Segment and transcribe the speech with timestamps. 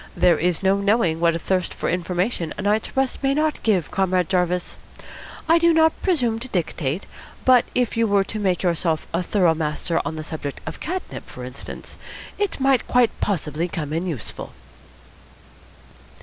[0.17, 4.29] There is no knowing what thirst for information a night's rest may not give Comrade
[4.29, 4.77] Jarvis.
[5.47, 7.05] I do not presume to dictate,
[7.45, 11.27] but if you were to make yourself a thorough master of the subject of catnip,
[11.29, 11.97] for instance,
[12.39, 14.53] it might quite possibly come in useful."